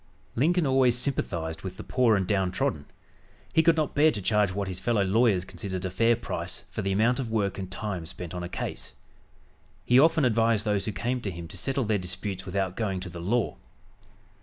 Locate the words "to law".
13.01-13.57